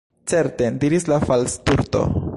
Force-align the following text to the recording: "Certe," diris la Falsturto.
"Certe," 0.31 0.69
diris 0.83 1.05
la 1.13 1.21
Falsturto. 1.27 2.03